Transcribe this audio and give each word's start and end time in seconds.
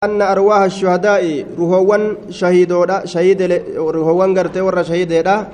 أن 0.00 0.22
أرواح 0.22 0.60
الشهداء 0.62 1.44
رهوان 1.60 2.32
شهيدودا 2.32 3.04
شهيد 3.04 3.42
رهوان 3.76 4.38
غرتي 4.38 4.60
ورا 4.60 4.82
شهيدودا 4.82 5.48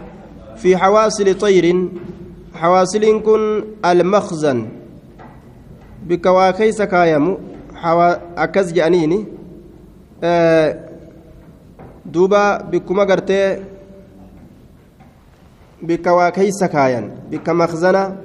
في 0.57 0.77
حواصل 0.77 1.35
طير. 1.35 1.67
حواصل 2.55 3.23
كن 3.27 3.65
المخزن. 3.85 4.69
بكواكيس 6.07 6.83
كايمو 6.83 7.39
حوا 7.75 8.09
أكز 8.45 8.73
جانيني. 8.73 9.25
آه 10.25 10.79
دوبا 12.07 12.63
بكما 12.71 13.03
غرتي 13.03 13.63
بكواكيس 15.83 16.65
كاين 16.65 17.11
بكمخزنة 17.31 18.17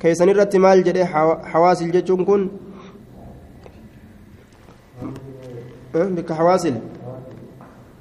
كيسن 0.00 0.28
الرتمال 0.28 0.84
جدي 0.84 1.04
حواصل 1.52 1.90
جتون 1.90 2.24
كن. 2.24 2.48
Bikka 5.92 6.34
hawaasil 6.34 6.76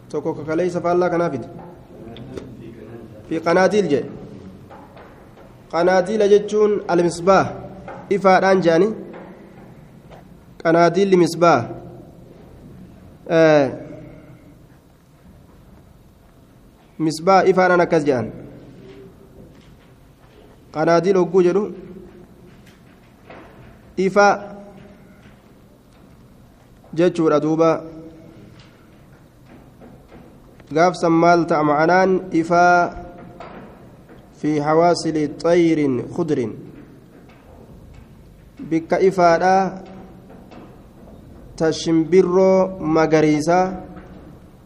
tokko 0.10 0.34
kakaleeysa 0.34 0.82
faallaa 0.82 1.10
kanaafid 1.10 1.44
fi 3.30 3.40
qanaatiil 3.48 3.88
jedhe 3.94 4.10
qanaatiila 5.72 6.28
jechuun 6.34 6.72
almisbaah 6.88 7.48
ifaadhaan 8.18 8.62
jedhani 8.66 8.90
qanaatiilli 10.64 11.18
misbaah 11.24 11.62
misbaah 17.00 17.42
ifaadhaan 17.54 17.82
akkas 17.86 18.04
jedhan 18.10 18.32
qanaatiil 20.78 21.18
hogguu 21.22 21.44
jedhu 21.48 21.64
ifa 24.08 24.28
jechuudha 26.94 27.40
duuba 27.40 27.84
gaafsan 30.74 31.12
maal 31.12 31.46
ta'a 31.50 31.64
ma'anaan 31.64 32.12
ifaa 32.32 32.94
fi 34.40 34.60
hawaasili 34.60 35.24
xayrin 35.44 35.96
khudrin 36.16 36.52
bikka 38.70 39.02
ifaadha 39.10 39.84
ta 41.58 41.72
shimbirroo 41.72 42.78
magariisaa 42.80 43.66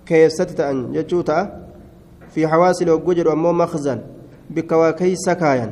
keessatti 0.06 0.56
ta'an 0.60 0.92
jechuu 0.96 1.24
ta'a 1.24 1.50
fi 2.34 2.42
hawaasili 2.52 2.92
hogguu 2.92 3.16
jedhu 3.18 3.32
ammoo 3.32 3.54
makzan 3.64 4.00
bikka 4.56 4.78
waa 4.78 4.94
keeysa 5.00 5.36
kaayan 5.36 5.72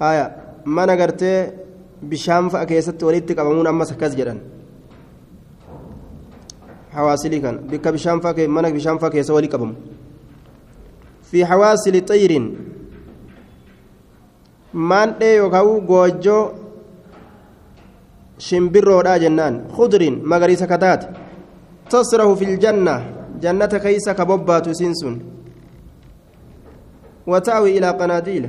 haya 0.00 0.24
mana 0.64 0.96
gartee 0.96 1.38
bishaan 2.10 2.50
fa'a 2.52 2.66
keessatti 2.66 3.04
walitti 3.08 3.34
qabamuun 3.38 3.68
ammas 3.72 3.92
akkas 3.92 4.16
jedhan 4.18 4.40
حواصلي 6.96 7.38
كان. 7.44 7.56
بك 7.70 7.88
بشام 7.88 8.20
فاك 8.20 8.38
منك 8.40 8.72
بشام 8.72 8.98
فاك 8.98 9.14
يسولي 9.14 9.46
قبم 9.46 9.74
في 11.28 11.46
حواصل 11.46 12.00
طير. 12.00 12.32
مان 14.74 15.08
دي 15.18 15.34
يوكاو 15.36 15.68
غوجو 15.88 16.38
شمبرو 18.38 19.02
دا 19.02 19.16
جنان. 19.16 19.54
خضر 19.76 20.02
مغريسة 20.30 20.66
كتات. 20.66 21.02
تصره 21.90 22.34
في 22.34 22.44
الجنة. 22.44 22.96
جنة 23.40 23.72
كيسة 23.84 24.12
كبوبات 24.12 24.68
سنسون. 24.68 25.14
وتأوي 27.26 27.78
إلى 27.78 27.90
قناديل. 27.90 28.44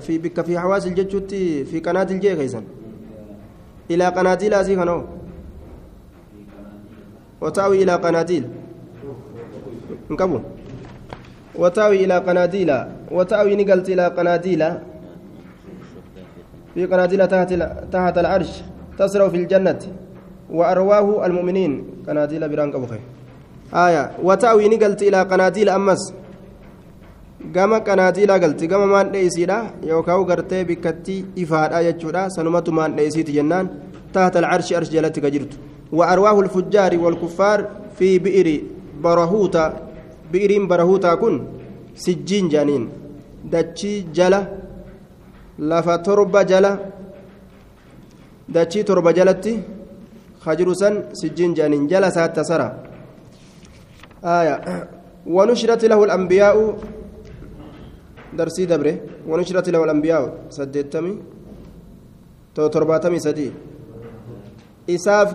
في 0.00 0.18
بك 0.18 0.40
في 0.44 0.58
حواصل 0.58 0.94
جتشتي 0.94 1.64
في 1.64 1.80
قناديل 1.80 2.20
جي 2.20 2.36
كيسا 2.36 2.62
إلى 3.90 4.06
قناديل 4.16 4.54
أزيخنو 4.54 5.04
وتاوي 7.40 7.82
إلى 7.82 7.94
قناديل 7.94 8.44
انكبوا 10.10 10.40
وتاوي 11.54 12.04
إلى 12.04 12.16
قناديل 12.18 12.70
وتاوي 13.10 13.56
نقلت 13.56 13.88
إلى 13.88 14.06
قناديل 14.06 14.62
في 16.74 16.86
قناديل 16.86 17.20
تحت 17.28 17.50
تحت 17.92 18.18
العرش 18.18 18.52
تسرع 18.98 19.28
في 19.28 19.36
الجنة 19.36 19.78
وأرواه 20.50 21.26
المؤمنين 21.26 21.72
قناديل 22.06 22.48
بران 22.48 22.72
قبخي 22.72 23.00
آية 23.74 24.10
وتاوي 24.22 24.68
نقلت 24.68 25.02
إلى 25.02 25.22
قناديل 25.22 25.68
أمس 25.68 26.02
gama 27.54 27.80
qanaatiilaa 27.80 28.38
galti 28.42 28.66
gama 28.68 28.86
maan 28.86 29.12
dheeysiidha 29.12 29.58
yookaan 29.90 30.24
gartee 30.30 30.64
bikkatti 30.64 31.14
ifaadha 31.42 31.82
jechuudha 31.86 32.22
sanumatu 32.36 32.72
maan 32.78 32.96
dheeysiiti 32.96 33.32
jennaan 33.36 33.70
taata 34.12 34.38
alcarshi 34.40 34.76
arshi 34.78 34.92
jalatti 34.96 35.20
ka 35.24 35.30
jirtu 35.34 35.56
وأرواح 35.92 36.32
الفجار 36.32 36.92
والكفار 36.98 37.58
في 37.98 38.18
بئر 38.18 38.48
برهوتا 39.00 39.64
بئر 40.32 40.52
برهوتا 40.66 41.14
كن 41.14 41.34
سجين 41.96 42.48
جانين. 42.48 42.84
دتشي 43.44 44.12
جلا 44.16 44.40
لفا 45.58 45.96
تربة 45.96 46.42
جلا 46.42 46.72
دتشي 48.48 48.82
تربة 48.82 49.10
جلتي 49.10 49.54
خجرسا 50.44 50.90
سجين 51.12 51.54
جانين. 51.54 51.86
جلا 51.86 52.10
سات 52.10 52.40
سرى 52.40 52.68
آية. 54.24 54.54
ونشرت 55.26 55.84
له 55.84 56.04
الأنبياء. 56.04 56.56
درسي 58.38 58.64
دبره. 58.66 58.94
ونشرت 59.28 59.68
له 59.68 59.84
الأنبياء. 59.84 60.22
سدتمي 60.50 61.12
ترباتمي 62.54 63.18
سدي. 63.18 63.48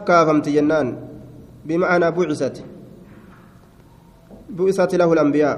Kaafamti 0.06 0.52
jennaan 0.52 0.98
bimacnaa 1.66 2.12
bucisat 2.12 2.64
bu'isati 4.50 4.98
lahu 4.98 5.16
lambiyaa 5.16 5.58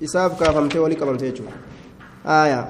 isaaf 0.00 0.38
kaafamtee 0.38 0.78
walii 0.78 0.96
qabamte 0.96 1.26
jechuudha. 1.30 1.74
آية 2.26 2.68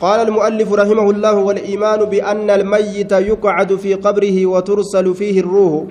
قال 0.00 0.28
المؤلف 0.28 0.72
رحمه 0.72 1.10
الله 1.10 1.34
والإيمان 1.34 2.04
بأن 2.04 2.50
الميت 2.50 3.12
يقعد 3.12 3.76
في 3.76 3.94
قبره 3.94 4.46
وترسل 4.46 5.14
فيه 5.14 5.40
الروح 5.40 5.84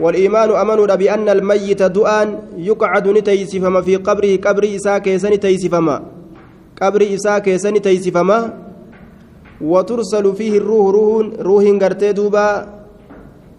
والإيمان 0.00 0.50
أمن 0.50 0.86
بأن 0.86 1.28
الميت 1.28 1.82
دؤان 1.82 2.38
يقعد 2.56 3.08
نتيسفما 3.08 3.80
في 3.80 3.96
قبره 3.96 4.36
قبر 4.36 4.64
إساء 4.76 4.98
كيسن 4.98 5.40
تيسفما 5.40 6.02
قبر 6.82 7.14
إساء 7.14 7.38
كيسن 7.38 7.82
تيسفما 7.82 8.65
وترسل 9.60 10.34
فيه 10.34 10.58
الروح 10.58 10.90
روح 10.96 11.26
روح 11.40 11.64
غرتي 11.82 12.12
دوبا. 12.12 12.48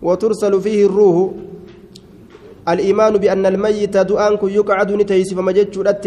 وترسل 0.02 0.62
فيه 0.62 0.86
الروح 0.86 1.32
الإيمان 2.70 3.14
بأن 3.18 3.46
الميت 3.46 3.98
دؤانك 3.98 4.44
يقعد 4.44 4.92
نتيس 4.92 5.34
فما 5.34 5.52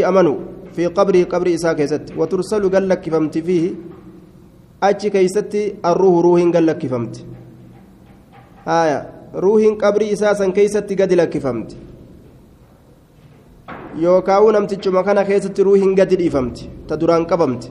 أمنوا 0.08 0.38
في 0.72 0.86
قبره 0.86 1.22
قبر 1.24 1.54
إساء 1.54 1.72
كيست. 1.72 2.04
وترسل 2.16 2.62
قال 2.70 2.88
لك 2.88 3.10
فهمت 3.10 3.38
فيه. 3.38 3.64
أتش 4.82 5.06
كيست 5.06 5.54
الروح 5.84 6.16
روح 6.24 6.40
قال 6.54 6.66
لك 6.66 6.86
فهمت 6.86 7.16
آية. 8.68 9.00
روح 9.34 9.62
قبر 9.82 10.02
إساء 10.12 10.50
كيست 10.50 10.88
قد 11.00 11.12
لك 11.12 11.34
yookaan 13.98 14.52
namtichuma 14.52 15.02
kana 15.02 15.24
keessatti 15.24 15.62
ruuhin 15.62 15.94
gadi 15.94 16.16
dhiifamti 16.16 16.70
ta 16.86 16.96
duraan 16.96 17.26
qabamti 17.26 17.70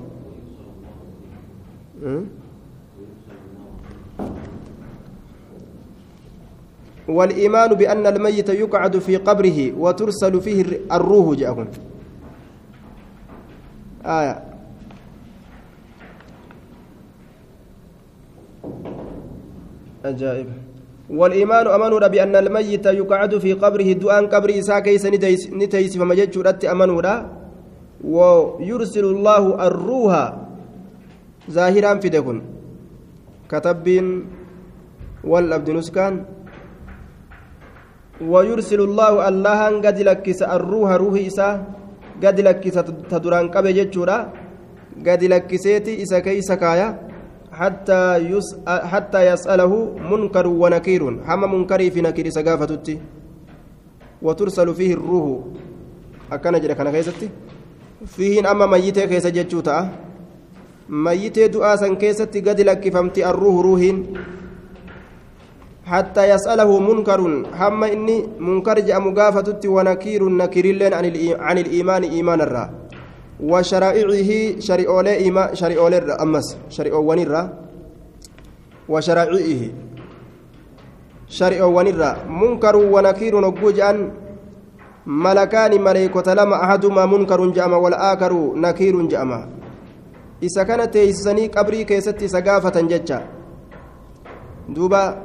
والإيمان 7.09 7.73
بأن 7.73 8.07
الميت 8.07 8.49
يقعد 8.49 8.97
في 8.97 9.17
قبره 9.17 9.73
وترسل 9.77 10.41
فيه 10.41 10.79
الروح 10.91 11.37
جاءكم 11.37 11.67
آية. 14.05 14.43
أجائب. 20.05 20.47
والإيمان 21.09 21.67
أمنوا 21.67 22.07
بأن 22.07 22.35
الميت 22.35 22.85
يقعد 22.85 23.37
في 23.37 23.53
قبره 23.53 23.93
دعاء 23.93 24.25
قبر 24.25 24.49
إساء 24.59 24.79
كيس 24.79 25.05
نتيس 25.53 25.97
فما 25.97 26.15
جدت 26.15 26.65
أمنوا 26.65 27.01
ويرسل 28.03 29.05
الله 29.05 29.67
الروح 29.67 30.48
ظاهرا 31.51 31.93
في 32.01 32.09
دكن 32.09 32.37
كتب 33.51 33.87
والأبد 35.23 35.69
نسكان 35.69 36.13
ويرسل 38.21 38.81
الله 38.81 39.11
الله 39.29 39.59
قد 39.85 39.97
لكس 40.09 40.41
الروح 40.41 40.89
روح 41.01 41.15
إسا 41.29 41.49
قد 42.23 42.37
لكس 42.39 42.75
تدران 43.11 43.45
قبل 43.53 43.73
جتشورا 43.77 44.17
قد 45.07 45.21
لكسيتي 45.23 46.03
إسا 46.03 46.19
كيس 46.19 46.51
كايا 46.51 46.87
حتى 47.51 48.01
يس 48.31 48.49
حتى 48.67 49.19
يسأله 49.33 49.73
منكر 50.11 50.47
ونكير. 50.47 51.01
حما 51.27 51.47
منكري 51.47 51.91
في 51.91 52.01
نكير 52.01 52.29
سقافتتي 52.29 52.95
وترسل 54.21 54.73
فيه 54.73 54.93
الروح. 54.93 55.39
أكن 56.31 56.53
جرى 56.61 56.73
كان 56.75 56.87
فيه 58.05 58.51
أما 58.51 58.65
ميتة 58.65 59.05
كيس 59.05 59.27
جتشوتا. 59.27 60.08
Mayyitee 60.89 61.49
du'aa 61.53 61.77
san 61.77 61.97
keessatti 61.97 62.41
gadi 62.41 62.63
lakkifamti 62.63 63.23
arruuhu 63.23 63.63
ruuhiin 63.63 63.97
حتى 65.89 66.23
يسأله 66.29 66.79
منكر 66.79 67.19
هم 67.59 67.83
إني 67.83 68.17
منكر 68.39 68.79
جاء 68.79 68.99
مقافتت 68.99 69.65
ونكير 69.65 70.21
نكير 70.29 70.65
عن 71.39 71.57
الإيمان 71.57 72.03
إيمان 72.03 72.41
الرا 72.41 72.65
وشرائعه 73.41 74.59
شريعولي 74.59 75.13
إيمان 75.23 75.55
شريعولي 75.55 75.97
أمس 75.97 76.47
شريعوان 76.69 77.19
الرا 77.19 77.43
وشرائعه 78.89 79.61
شريعوان 81.27 81.87
الرا 81.87 82.11
منكر 82.41 82.75
ونكير 82.77 83.33
نقوج 83.39 83.79
أن 83.79 83.97
ملكان 85.05 85.81
ملائكة 85.81 86.33
لما 86.33 86.55
أحدهما 86.63 87.05
منكر 87.05 87.39
جأما 87.49 87.77
والآخر 87.77 88.33
نكير 88.55 88.95
isa 90.41 90.65
kana 90.65 90.87
teeysisanii 90.87 91.49
qabrii 91.49 91.85
keessatti 91.85 92.25
isa 92.25 92.41
gaafatan 92.41 92.87
jecha. 92.87 93.21
Duuba 94.75 95.17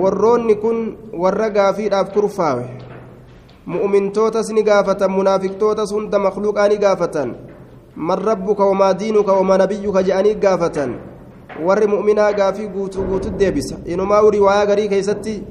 warroonni 0.00 0.54
kun 0.56 0.96
warra 1.12 1.50
gaafiidhaaf 1.50 2.12
turfaawe 2.12 2.64
mu'umintootas 3.66 4.50
ni 4.52 4.62
gaafatan 4.62 5.10
munaafiqtootas 5.10 5.92
hunda 5.92 6.18
makluuqaa 6.18 6.68
ni 6.68 6.78
gaafatan. 6.78 7.36
Man 7.96 8.18
rabbuka 8.18 8.64
wamaa 8.64 8.94
diinuka 8.94 9.32
wamaa 9.32 9.58
nabiyyuka 9.58 10.02
je'anii 10.02 10.34
gaafatan. 10.34 10.94
Warri 11.64 11.86
mu'uminaa 11.86 12.32
gaafii 12.32 12.68
guutuu 12.68 13.04
guutu 13.04 13.30
deebisa. 13.30 13.76
Inumaa 13.84 14.20
riwaayaa 14.30 14.66
garii 14.66 14.88
keessatti 14.88 15.42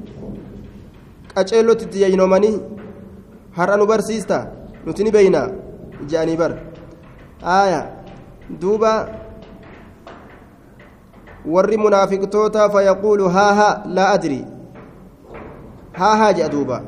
qaceellotti 1.34 1.84
itti 1.84 2.02
yaynoomanii 2.02 2.56
har'a 3.58 3.76
nu 3.76 3.86
barsiista 3.86 4.46
nuti 4.86 5.04
ni 5.04 5.10
beeynaa 5.10 5.48
je'anii 6.06 6.36
bara. 6.36 6.56
Aayaa 7.42 7.97
duuba 8.50 9.08
warri 11.44 11.76
munaafiqtoota 11.76 12.70
fayaquulu 12.70 13.28
haaha 13.28 13.68
laa 13.98 14.10
adri 14.18 14.44
haahaa 15.92 16.32
jedha 16.38 16.48
duuba 16.54 16.82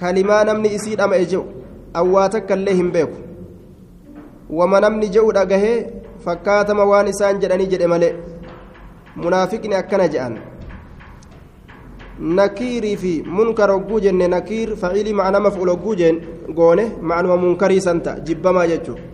kalimaa 0.00 0.44
namni 0.50 0.74
isii 0.76 0.96
dhama'e 1.00 1.26
jedhu 1.32 1.44
awwaa 2.02 2.28
takka 2.36 2.56
illee 2.60 2.76
hin 2.80 2.90
beeku 2.96 3.18
wama 4.60 4.80
namni 4.86 5.08
jedhu 5.16 5.32
dhagahee 5.38 5.76
fakkaatama 6.24 6.88
waan 6.92 7.12
isaan 7.12 7.42
jedhanii 7.44 7.68
jedhe 7.74 7.92
malee 7.94 8.14
munaafiqni 9.26 9.80
akkana 9.82 10.08
jedhan 10.16 10.40
nakiirii 12.40 12.96
fi 13.04 13.14
munkar 13.36 13.70
hogguu 13.74 14.00
jenne 14.08 14.28
nakiir 14.36 14.76
faciilii 14.82 15.18
macna 15.22 15.44
maf'ul 15.46 15.74
hogguu 15.74 15.94
goone 16.58 16.84
macnuma 17.12 17.36
munkarii 17.44 17.80
santa 17.88 18.20
jibbamaa 18.20 18.66
jechuudha 18.72 19.09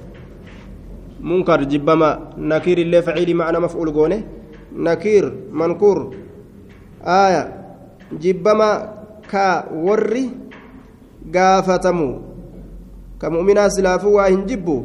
منكر 1.27 1.61
جبما 1.73 2.11
نكير 2.39 2.79
اللي 2.79 3.03
فعيل 3.03 3.29
معنى 3.35 3.59
مفعول 3.59 3.89
قونه 3.91 4.21
نكير 4.77 5.25
منكور. 5.53 5.99
آية 7.03 7.43
جبما 8.23 8.71
كا 9.31 9.47
وري 9.75 10.25
قافتمو. 11.35 12.11
كمؤمنا 13.21 13.69
سلافو 13.75 14.11
واهن 14.17 14.47
جبو. 14.47 14.79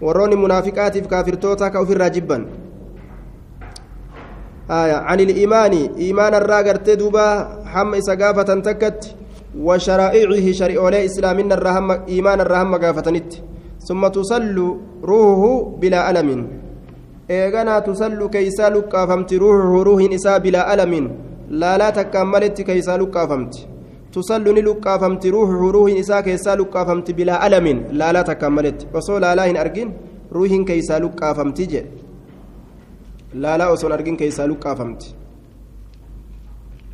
وروني 0.00 0.36
منافقات 0.36 0.94
في 1.02 1.08
كافرتوتا 1.08 1.68
كوفر 1.74 2.08
جبا 2.14 2.38
آية 4.70 4.96
عن 5.08 5.18
الإيمان. 5.20 5.72
إيمان 5.98 6.32
الراجر 6.34 6.76
تدوبا 6.86 7.26
حم 7.72 7.90
إسقافة 7.94 8.50
تكت. 8.66 9.02
وشرائعه 9.66 10.46
شريعة 10.52 11.04
إسلامنا 11.08 11.54
الرهم 11.54 11.88
إيمان 12.12 12.38
الرهم 12.44 12.70
قافتنت 12.82 13.30
ثم 13.88 14.02
تصل 14.16 14.56
روحه 15.10 15.44
بلا 15.80 16.00
ألم. 16.10 16.30
إيغانا 17.30 17.78
تصل 17.86 18.20
كيسا 18.34 18.66
لقافمت 18.74 19.30
روحه 19.42 19.72
روح 19.88 20.00
إساء 20.16 20.38
بلا 20.44 20.62
ألم. 20.74 20.92
لا 21.60 21.72
لا 21.80 21.88
تكملت 21.98 22.56
كيسا 22.68 22.94
لقافمت 23.00 23.54
تصل 24.14 24.46
لقافمت 24.68 25.24
روحه 25.34 25.60
روح 25.76 25.90
إساء 26.02 26.20
كيسا 26.26 26.52
لقافمت 26.60 27.08
بلا 27.18 27.46
ألم. 27.46 27.66
لا 28.00 28.08
لا 28.14 28.22
تكملت. 28.30 28.78
وصول 28.94 29.22
لا 29.22 29.44
هن 29.50 29.56
أرجين 29.56 29.88
روح 30.36 30.50
كيسا 30.68 30.96
لقافمت 31.02 31.58
جي. 31.72 31.82
لا 33.42 33.52
لا 33.58 33.66
وصول 33.72 33.92
أرجين 33.92 34.16
كيسا 34.16 34.46
لقافمت 34.50 35.02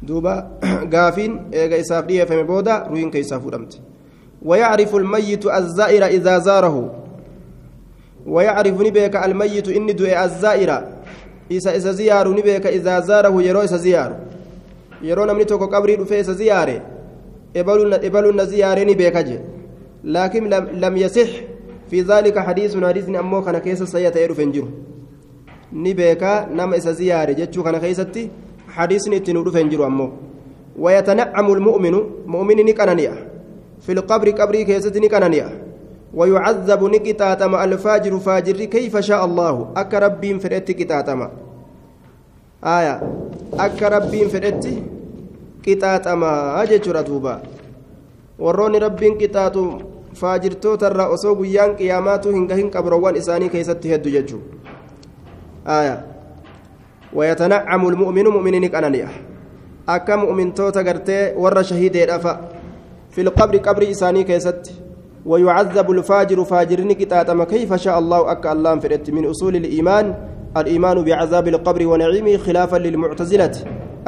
دوبا 0.02 0.34
غافين 0.94 1.32
إيغا 1.54 1.80
إساف 1.80 2.04
ديه 2.04 2.24
فمي 2.24 2.42
بودا 2.42 2.76
روح 2.90 3.00
كيسا 3.14 3.38
فودمت 3.38 3.72
ويعرف 4.44 4.96
الميت 4.96 5.46
الزائر 5.46 6.06
إذا 6.06 6.38
زاره. 6.38 6.94
ويعرف 8.26 8.80
نبيك 8.80 9.16
الميت 9.16 9.68
إن 9.68 9.86
دعي 9.96 10.24
الزائر. 10.24 10.70
إذا 11.50 11.76
إذا 11.76 11.92
زيار 11.92 12.28
نبيك 12.28 12.66
إذا 12.66 13.00
زاره 13.00 13.42
يرو 13.42 13.60
إذا 13.60 13.76
زيار. 13.76 14.16
يرو 15.02 15.24
نمني 15.24 15.44
توكو 15.44 15.66
قبري 15.66 15.96
دفع 15.96 16.20
إذا 16.20 16.32
زياره 16.32 16.82
إبلون 17.56 18.46
زياره 18.46 18.82
نبيك 18.84 19.16
جي. 19.16 19.38
لكن 20.04 20.48
لم, 20.48 20.64
لم 20.72 20.96
يصح. 20.96 21.30
في 21.90 22.00
ذلك 22.00 22.38
حديث 22.38 22.76
حديث 22.76 23.08
أمو 23.08 23.42
كان 23.42 23.58
كيس 23.58 23.82
سيئة 23.82 24.18
يرو 24.18 24.34
فنجر. 24.34 24.66
نبيك 25.72 26.22
نم 26.50 26.74
إذا 26.74 26.92
زياره 26.92 27.32
جتشو 27.32 27.62
كان 27.62 27.78
كيستي 27.78 28.28
حديث 28.68 29.08
نتنور 29.08 29.50
فنجر 29.50 29.86
أمو. 29.86 30.10
ويتنعم 30.78 31.52
المؤمن. 31.52 31.94
مؤمن 32.26 32.56
نكنانيا. 32.56 33.31
في 33.82 33.92
القبر 33.92 34.30
قبري 34.30 34.64
كيستني 34.64 35.08
كنانيا. 35.08 35.48
ويعذب 36.14 36.80
نكتاتما 36.84 37.64
الفاجر 37.64 38.18
فاجر 38.18 38.64
كيف 38.64 38.96
شاء 38.96 39.24
الله. 39.24 39.54
أك 39.76 39.94
ربين 39.94 40.38
فرأت 40.38 40.70
كتاتما. 40.70 41.28
آية. 42.64 42.94
أك 43.58 43.82
ربين 43.82 44.28
فرأت 44.28 44.64
كتاتما. 45.62 46.62
أججر 46.62 47.00
دوبا 47.00 47.34
warroonni 48.42 48.78
rabbiin 48.82 49.18
qixaatu 49.20 49.62
faajirtoota 50.20 50.88
irraa 50.90 51.08
osoo 51.16 51.34
guyyaan 51.40 51.76
qiyaamaatu 51.80 52.32
hin 52.36 52.46
gahin 52.50 52.70
qabroowwan 52.74 53.16
isaanii 53.20 53.52
keessatti 53.54 53.92
heddu 53.92 54.10
jechuudha 54.16 55.96
ويتنعم 57.12 57.82
المؤمن 57.88 58.26
مؤمن 58.28 58.68
قنانيا 58.72 59.08
أكا 59.88 60.16
مؤمن 60.16 60.54
توتا 60.54 60.80
غرتي 60.80 61.36
ور 61.36 61.62
شهيد 61.62 61.92
دفا 61.92 62.40
في 63.12 63.20
القبر 63.20 63.56
قبر 63.56 63.90
إساني 63.90 64.24
كيست 64.24 64.72
ويعذب 65.26 65.90
الفاجر 65.90 66.44
فاجرني 66.44 66.94
كتاتما 66.94 67.44
كيف 67.44 67.74
شاء 67.74 67.98
الله 67.98 68.32
أكا 68.32 68.52
الله 68.52 68.78
فرت 68.78 69.10
من 69.10 69.26
أصول 69.26 69.56
الإيمان 69.56 70.14
الإيمان 70.56 71.04
بعذاب 71.04 71.48
القبر 71.48 71.86
ونعيمه 71.86 72.36
خلافا 72.36 72.76
للمعتزلة 72.76 73.52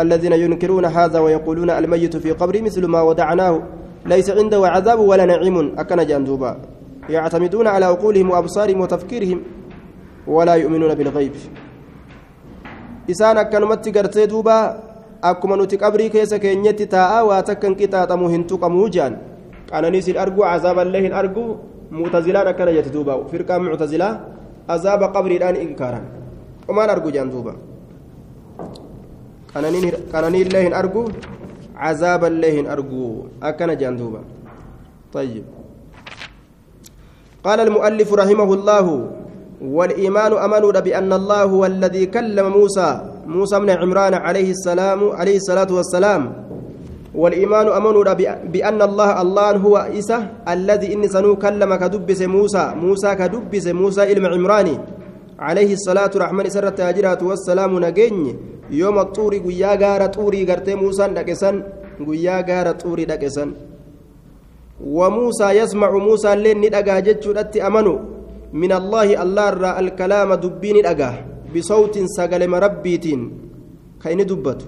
الذين 0.01 0.33
ينكرون 0.33 0.85
هذا 0.85 1.19
ويقولون 1.21 1.71
الميت 1.71 2.17
في 2.17 2.31
قبر 2.33 2.63
مثل 2.63 2.87
ما 2.87 3.01
ودعناه 3.03 3.63
ليس 4.07 4.31
عنده 4.31 4.69
عذاب 4.69 4.99
ولا 4.99 5.25
نعيم 5.25 5.79
أكن 5.79 6.07
جندوبا 6.07 6.57
يعتمدون 7.09 7.67
على 7.67 7.85
عقولهم 7.85 8.31
وأبصارهم 8.31 8.81
وتفكيرهم 8.81 9.43
ولا 10.27 10.55
يؤمنون 10.55 10.95
بالغيب. 10.95 11.33
إسان 13.11 13.37
أكنمت 13.39 13.99
قرتي 13.99 14.27
دوبا 14.27 14.84
akkuma 15.31 15.57
nuti 15.57 15.81
qabrii 15.83 16.11
keessa 16.15 16.39
keenyatti 16.45 16.87
taa'aa 16.95 17.23
waa 17.29 17.43
takkan 17.49 17.77
qixaaxamu 17.81 18.29
hin 18.35 18.45
tuqamuu 18.51 18.89
jean 18.97 19.17
qananiis 19.71 20.07
hin 20.11 20.19
argu 20.25 20.45
azaaballee 20.55 21.03
hin 21.07 21.15
argu 21.21 21.45
mu'tazilaan 22.01 22.51
akkana 22.53 22.77
jette 22.77 22.93
duuba 22.97 23.17
firqaan 23.33 23.65
mu'tazilaa 23.69 24.13
azaaba 24.77 25.09
qabriidhaan 25.17 25.57
inkaaran 25.65 26.05
qomaan 26.67 26.91
argu 26.97 27.15
jean 27.17 27.33
duuba 27.33 27.57
qananiillee 30.13 30.63
hin 30.69 30.77
argu 30.83 31.09
azaaballee 31.91 32.53
hin 32.61 32.71
argu 32.77 33.03
akkana 33.51 33.81
jean 33.83 33.99
duuba 34.03 34.23
طيب 35.15 35.45
قال 37.45 37.59
المؤلف 37.61 38.09
رحمه 38.13 38.51
الله 38.55 38.87
والإيمان 39.63 40.33
أمنوا 40.33 40.73
بأن 40.87 41.13
الله 41.13 41.43
هو 41.43 41.63
الذي 41.67 42.07
كلم 42.11 42.47
موسى 42.53 43.14
موسى 43.27 43.57
بن 43.61 43.71
عمران 43.71 44.15
عليه 44.15 44.51
السلام 44.51 45.01
عليه 45.13 45.37
الصلاة 45.37 45.71
والسلام. 45.73 46.23
والإيمان 47.15 47.67
أمنوا 47.69 48.13
بأن 48.53 48.83
الله 48.83 49.11
الله 49.23 49.51
هو 49.57 49.77
إسا 49.99 50.19
الذي 50.49 50.95
إن 50.95 51.03
سنو 51.09 51.37
كلم 51.37 51.75
كدبس 51.75 52.23
موسى. 52.23 52.65
موسى 52.75 53.11
كدبس 53.15 53.67
موسى 53.71 54.03
إلم 54.13 54.27
عمراني 54.27 54.77
عليه 55.39 55.71
الصلاة 55.79 56.11
رحمن 56.17 56.47
سر 56.51 56.67
التاجرات 56.67 57.23
والسلام 57.23 57.73
نجني 57.85 58.33
يوم 58.71 58.99
الطور 58.99 59.33
قيا 59.47 59.75
غار 59.81 60.07
طوري 60.07 60.45
غرتي 60.49 60.75
موسى 60.75 61.09
دكسن 61.09 61.63
قيا 62.07 62.37
غار 62.49 62.67
طوري 62.83 63.05
دكسن 63.05 63.49
وموسى 64.83 65.49
يسمع 65.61 65.91
موسى 65.91 66.31
لين 66.37 66.59
ندغا 66.61 67.01
جچودت 67.07 67.57
أمنوا. 67.57 67.99
من 68.55 68.73
الله 68.73 69.23
الله 69.23 69.79
الكلام 69.83 70.35
دبين 70.35 70.79
دغا 70.87 71.11
بصوت 71.55 71.97
سغلم 72.17 72.55
ربيتين 72.55 73.21
كاين 74.03 74.21
دبتو 74.27 74.67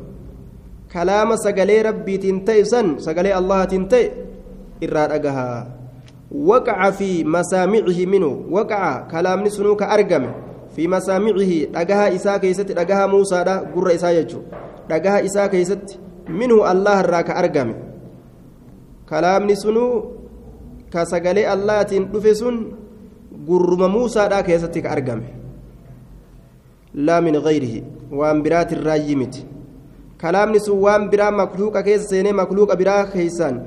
كلام 0.93 1.37
سغلي 1.37 1.83
ربيتين 1.83 2.45
تيسن 2.45 2.99
سغلي 2.99 3.39
الله 3.39 3.65
تنتي 3.65 4.03
إرا 4.85 5.07
دغها 5.07 5.51
وقع 6.31 6.91
في 6.91 7.25
مسامعه 7.25 7.99
منه 8.13 8.31
وقع 8.51 8.83
كلام 9.11 9.39
نسنوك 9.45 9.83
أرقم 9.83 10.25
في 10.77 10.89
مسامعه 10.89 11.53
دغها 11.77 12.15
إسا 12.15 12.37
كيست 12.37 12.73
دغها 12.73 13.07
موسى 13.07 13.39
دا 13.45 13.55
قر 13.75 13.89
إسا 13.95 14.11
يجو. 14.11 14.41
dhagaha 14.89 15.23
isaa 15.29 15.49
keeysatti 15.51 15.99
minhu 16.41 16.63
allah 16.73 17.03
irraa 17.03 17.23
ka 17.29 17.39
argame 17.43 17.75
kalaamni 19.11 19.57
sunuu 19.63 19.93
ka 20.93 21.07
sagalee 21.13 21.47
allahaatiin 21.55 22.09
dhufe 22.13 22.35
sun 22.43 22.57
gurruma 23.49 23.89
muusaadhaa 23.97 24.47
min 27.21 27.41
gayrihi 27.47 27.85
waan 28.11 28.43
biraatirraayyii 28.43 29.17
miti 29.17 29.47
kalaamni 30.19 30.61
sun 30.61 30.79
waan 30.81 31.09
biraa 31.11 31.31
makluuqa 31.31 31.83
keessa 31.83 32.09
seenee 32.09 32.33
makluuqa 32.33 32.77
biraa 32.77 33.05
keeysaan 33.15 33.61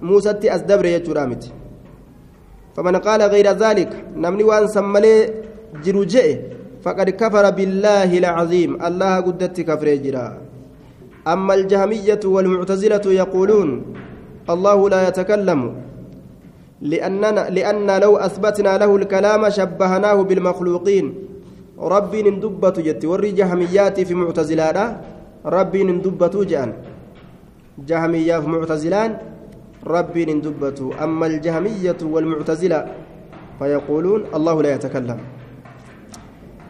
muusatti 0.00 0.50
as 0.50 0.66
dabre 0.66 0.90
jechuudha 0.96 1.26
miti 1.26 1.52
فمن 2.74 2.96
قال 2.96 3.22
غير 3.22 3.46
ذلك 3.54 3.90
نمني 4.16 4.44
وان 4.44 4.66
سملي 4.66 5.30
جرو 5.84 6.04
جئ 6.04 6.28
فقد 6.82 7.10
كفر 7.10 7.50
بالله 7.50 8.10
العظيم 8.18 8.70
الله 8.86 9.14
قدت 9.20 9.60
كفر 9.60 9.88
جرا 10.04 10.28
أما 11.32 11.54
الجهمية 11.54 12.20
والمعتزلة 12.24 13.06
يقولون 13.06 13.68
الله 14.50 14.78
لا 14.90 15.08
يتكلم 15.08 15.60
لأننا 16.82 17.42
لأن 17.56 17.88
لو 18.00 18.16
أثبتنا 18.16 18.78
له 18.78 18.96
الكلام 18.96 19.42
شبهناه 19.50 20.18
بالمخلوقين 20.28 21.14
ربي 21.78 22.22
ندبت 22.22 22.80
جت 22.80 23.04
وري 23.04 23.30
جهميات 23.32 24.00
في 24.00 24.14
معتزلان. 24.14 24.76
ربي 25.46 25.80
ندبت 25.84 26.36
جان. 26.36 26.70
جهمية 27.78 28.36
في 28.40 28.48
معتزلان. 28.48 29.10
ربي 29.86 30.22
ندبت 30.24 30.78
أما 31.02 31.26
الجهمية 31.26 32.00
والمعتزلة 32.02 32.80
فيقولون 33.58 34.20
الله 34.34 34.56
لا 34.62 34.70
يتكلم. 34.74 35.18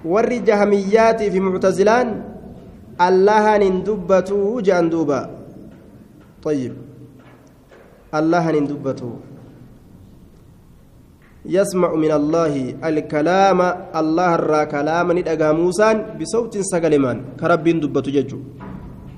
وري 0.04 0.38
جهميات 0.38 1.20
في 1.22 1.40
معتزلان 1.40 2.08
الله 3.00 3.44
ندبت 3.56 4.30
جان 4.66 4.90
دوبا. 4.90 5.20
طيب. 6.42 6.74
الله 8.14 8.44
ندبت 8.50 9.00
يسمع 11.44 11.92
من 11.94 12.12
الله 12.12 12.80
الكلام 12.84 13.58
الله 14.00 14.30
الرا 14.34 14.62
كلام 14.64 15.12
ندغا 15.12 15.52
موسى 15.52 15.88
بصوت 16.20 16.54
سغلمان 16.72 17.36
كرب 17.40 17.64
دبت 17.84 18.06
ججو. 18.08 18.38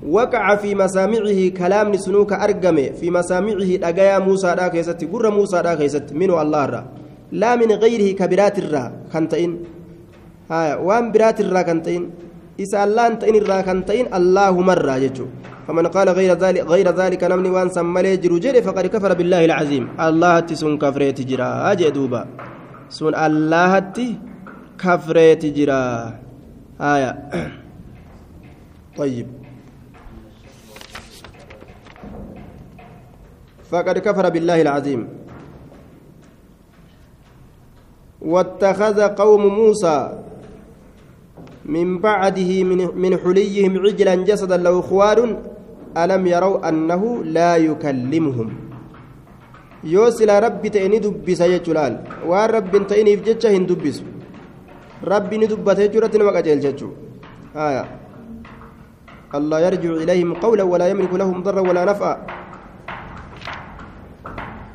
وقع 0.07 0.55
في 0.55 0.75
مسامعه 0.75 1.39
كلام 1.55 1.95
سنوك 1.95 2.31
أرقمه 2.33 2.99
في 2.99 3.07
مسامعه 3.11 3.71
دغيا 3.83 4.19
موسى 4.19 4.55
دا 4.55 4.67
كيست 4.67 4.99
غر 5.11 5.25
موسى 5.31 5.59
دا 5.63 5.73
كيست 5.79 6.07
منه 6.13 6.35
الله 6.41 6.63
الرا؟ 6.65 6.81
لا 7.31 7.55
من 7.55 7.71
غيره 7.71 8.07
كبرات 8.19 8.55
الرا 8.59 8.83
كنتين 9.13 9.51
ها 10.51 10.75
وان 10.87 11.11
برات 11.11 11.39
الرا 11.41 11.61
كنتين 11.61 12.01
إسا 12.59 12.83
الله 12.83 13.07
أنتين 13.07 13.35
الرا 13.35 13.61
كنتين 13.67 14.05
الله 14.17 14.51
مرة 14.69 14.95
ججو. 15.03 15.27
فمن 15.67 15.87
قال 15.87 16.09
غير 16.09 16.31
ذلك 16.33 16.63
غير 16.63 16.87
ذلك 16.95 17.23
نمني 17.23 17.49
وان 17.49 17.69
سملي 17.69 18.17
جرو 18.17 18.39
جري 18.39 18.61
فقد 18.63 18.87
كفر 18.87 19.11
بالله 19.13 19.45
العظيم. 19.45 19.99
الله 19.99 20.39
تسون 20.39 20.79
كفريت 20.79 21.21
جرا. 21.27 21.71
آجي 21.71 21.91
دوبا. 21.91 22.23
سون 22.89 23.11
الله 23.15 23.79
تي 23.91 24.15
كفريت 24.79 25.43
جرا. 25.45 25.83
آية. 26.79 27.11
طيب. 28.99 29.27
فقد 33.67 33.95
كفر 33.99 34.25
بالله 34.29 34.61
العظيم. 34.61 35.01
واتخذ 38.21 38.97
قوم 39.01 39.43
موسى 39.47 39.99
من 41.67 41.99
بعده 41.99 42.63
من 42.95 43.11
حليهم 43.17 43.71
عجلا 43.83 44.15
جسدا 44.15 44.57
له 44.57 44.81
خوار 44.81 45.19
ألم 46.03 46.23
يروا 46.27 46.69
أنه 46.69 47.01
لا 47.37 47.51
يكلمهم؟ 47.57 48.49
يوسل 49.83 50.29
ربي 50.43 50.69
تأني 50.69 50.97
دبس 50.99 51.41
يجلال 51.41 51.93
وأن 52.29 52.49
ربي 52.49 52.79
تأني 52.79 53.17
في 53.17 53.23
جتشه 53.27 53.57
دبس. 53.69 53.97
ربي 55.03 55.35
ندبت 55.37 55.79
يجرة 55.79 56.13
وقجل 56.25 56.59
جتشو 56.59 56.89
آية. 57.55 57.85
الله 59.37 59.57
يرجع 59.59 59.91
إليهم 60.03 60.29
قولا 60.43 60.63
ولا 60.63 60.87
يملك 60.87 61.13
لهم 61.13 61.37
ضرا 61.45 61.61
ولا 61.61 61.85
نفعا. 61.85 62.15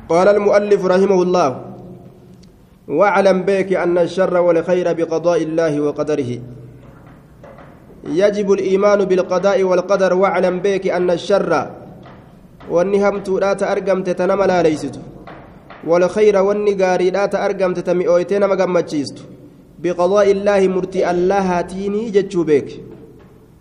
قال 0.09 0.27
المؤلف 0.27 0.81
رحمه 0.85 1.19
الله 1.21 1.49
واعلم 2.87 3.37
بك 3.47 3.69
أن 3.73 3.97
الشر 3.97 4.35
والخير 4.37 4.87
بقضاء 4.93 5.39
الله 5.43 5.73
وقدره. 5.81 6.31
يجب 8.07 8.51
الإيمان 8.51 9.05
بالقضاء 9.05 9.63
والقدر 9.63 10.13
واعلم 10.13 10.59
بك 10.59 10.87
أن 10.87 11.09
الشر 11.11 11.69
والنهمت 12.69 13.29
لا 13.29 13.53
تأرقمت 13.53 14.09
تنم 14.09 14.41
لا 14.43 14.61
ليست. 14.61 14.99
والخير 15.87 16.35
والنقاري 16.41 17.09
لا 17.11 17.25
تأرقمت 17.25 17.79
تمئويتين 17.79 18.47
مقمتشيست 18.47 19.17
بقضاء 19.79 20.31
الله 20.31 20.67
مرتي 20.67 21.11
الله 21.11 21.61
تيني 21.61 22.09
جتشو 22.09 22.43
بك. 22.43 22.69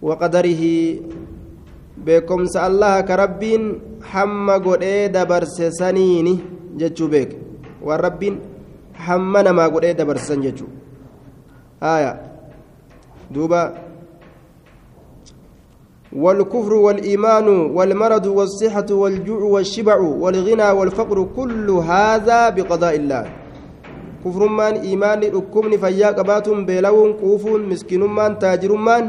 وقدره 0.02 0.62
بكم 2.06 2.40
الله 2.56 3.00
كربين 3.00 3.62
حم 4.10 4.50
قد 4.50 4.82
دبرس 5.14 5.62
سنيني 5.78 6.38
جتشو 6.78 7.06
بك. 7.06 7.30
والربين 7.82 8.34
حمنا 8.94 9.52
ما 9.52 9.66
قد 9.66 9.84
دبرس 9.98 10.32
جتشو. 10.32 10.66
آية. 11.82 12.12
دوبا. 13.30 13.91
والكفر 16.12 16.74
والإيمان 16.74 17.48
والمرض 17.48 18.26
والصحة 18.26 18.86
والجوع 18.90 19.40
والشبع 19.42 19.96
والغنى 19.96 20.70
والفقر 20.70 21.18
كل 21.36 21.70
هذا 21.70 22.48
بقضاء 22.48 22.94
الله. 22.96 23.24
كفر 24.24 24.42
من 24.48 24.74
إيمان 24.86 25.22
أكمن 25.24 25.72
فيا 25.82 26.08
قبات 26.12 26.48
بلون 26.48 27.12
قوف 27.12 27.44
مسكين 27.46 28.02
من 28.04 28.38
تاجر 28.38 28.72
من 28.76 29.04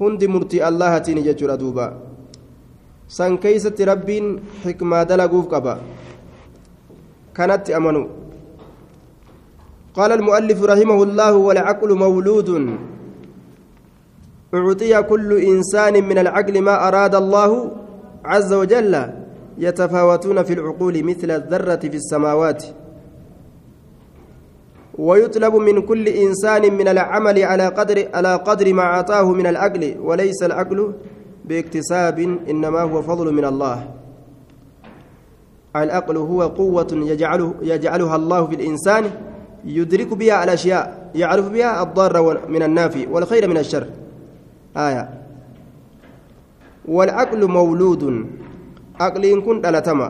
هند 0.00 0.24
مرتي 0.24 0.68
الله 0.68 0.98
تيني 0.98 1.22
ججر 1.26 1.54
دوبا 1.54 1.86
كيست 3.42 3.78
رب 3.82 4.08
حكمة 4.64 5.02
دلقوف 5.02 5.46
قبا. 5.48 5.74
كانت 7.36 7.70
أمنوا 7.70 8.06
قال 9.96 10.10
المؤلف 10.12 10.58
رحمه 10.62 11.02
الله 11.02 11.32
والعقل 11.36 11.90
مولود. 11.98 12.50
أعطي 14.56 15.02
كل 15.02 15.30
إنسان 15.38 15.94
من 16.08 16.18
العقل 16.18 16.60
ما 16.62 16.88
أراد 16.88 17.14
الله 17.14 17.70
عز 18.24 18.52
وجل 18.52 18.94
يتفاوتون 19.58 20.42
في 20.42 20.52
العقول 20.52 21.04
مثل 21.04 21.30
الذرة 21.30 21.76
في 21.76 21.96
السماوات. 21.96 22.64
ويطلب 24.98 25.54
من 25.54 25.82
كل 25.82 26.08
إنسان 26.08 26.74
من 26.74 26.88
العمل 26.88 27.42
على 27.42 27.66
قدر 27.68 28.08
على 28.14 28.34
قدر 28.34 28.72
ما 28.72 28.82
أعطاه 28.82 29.32
من 29.32 29.46
العقل 29.46 29.96
وليس 30.00 30.42
العقل 30.42 30.92
باكتساب 31.44 32.18
إنما 32.50 32.80
هو 32.80 33.02
فضل 33.02 33.32
من 33.34 33.44
الله. 33.44 33.90
العقل 35.76 36.16
هو 36.16 36.42
قوة 36.42 36.86
يجعله 36.92 37.54
يجعلها 37.62 38.16
الله 38.16 38.46
في 38.46 38.54
الإنسان 38.54 39.04
يدرك 39.64 40.14
بها 40.14 40.44
الأشياء 40.44 41.10
يعرف 41.14 41.48
بها 41.48 41.82
الضار 41.82 42.48
من 42.48 42.62
النافع 42.62 43.00
والخير 43.10 43.48
من 43.48 43.58
الشر. 43.58 43.86
آية. 44.76 45.04
والعقل 46.84 47.40
مولود. 47.48 48.02
عقل 49.00 49.24
كن 49.40 49.60
دلتما 49.60 50.08